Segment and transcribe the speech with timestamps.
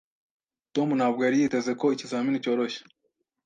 [0.75, 2.81] Tom ntabwo yari yiteze ko ikizamini cyoroshye.